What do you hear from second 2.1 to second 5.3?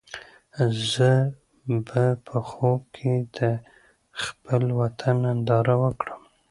په خوب کې د خپل وطن